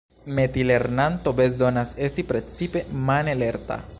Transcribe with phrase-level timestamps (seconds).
[0.37, 3.79] Metilernanto bezonas esti precipe mane lerta.